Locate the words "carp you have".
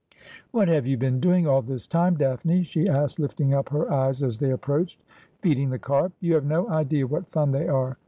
5.77-6.43